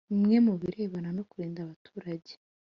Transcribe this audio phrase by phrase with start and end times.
[0.09, 2.33] bimwe mu birebana no kurinda abaturage